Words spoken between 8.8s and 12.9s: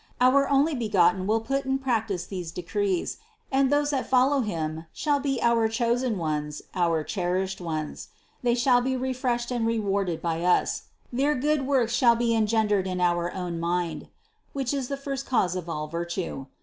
be refreshed and rewarded by Us; their good works shall be engendered